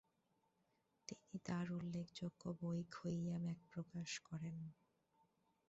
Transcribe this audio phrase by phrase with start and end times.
[1.07, 4.57] তিনি তার উল্লেখযোগ্য বই খৈয়াম এক প্রকাশ করেন।